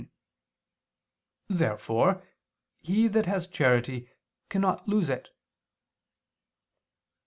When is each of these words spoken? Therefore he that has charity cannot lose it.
Therefore 1.47 2.23
he 2.79 3.07
that 3.07 3.27
has 3.27 3.45
charity 3.47 4.09
cannot 4.49 4.87
lose 4.87 5.09
it. 5.11 5.29